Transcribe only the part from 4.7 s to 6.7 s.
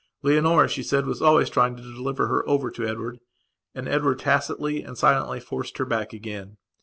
and silently forced her back again.